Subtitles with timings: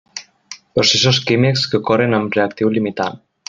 [0.79, 3.25] Processos químics que ocorren amb reactiu limitant.